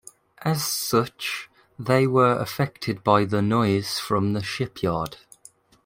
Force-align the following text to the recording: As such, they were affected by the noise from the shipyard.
As 0.41 0.65
such, 0.65 1.47
they 1.77 2.07
were 2.07 2.35
affected 2.39 3.03
by 3.03 3.23
the 3.23 3.39
noise 3.39 3.99
from 3.99 4.33
the 4.33 4.41
shipyard. 4.41 5.17